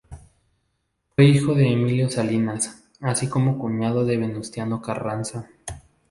[1.15, 5.47] Fue hijo de Emilio Salinas, así como cuñado de Venustiano Carranza.